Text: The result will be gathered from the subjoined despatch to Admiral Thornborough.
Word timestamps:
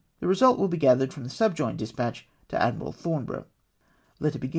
The 0.19 0.25
result 0.27 0.57
will 0.57 0.67
be 0.67 0.79
gathered 0.79 1.13
from 1.13 1.25
the 1.25 1.29
subjoined 1.29 1.77
despatch 1.77 2.27
to 2.47 2.59
Admiral 2.59 2.91
Thornborough. 2.91 3.45